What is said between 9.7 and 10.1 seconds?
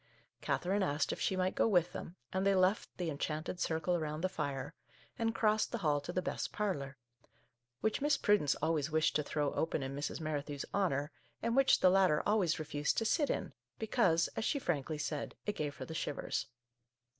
in